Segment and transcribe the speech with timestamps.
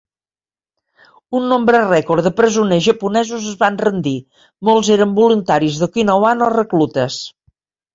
[1.39, 4.17] Un nombre rècord de presoners japonesos es van rendir;
[4.73, 7.25] molts eren voluntaris d'Okinawan o reclutes.